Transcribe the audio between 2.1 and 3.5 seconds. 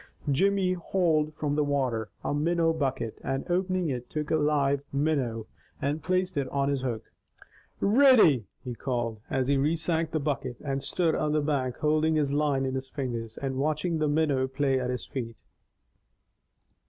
a minnow bucket, and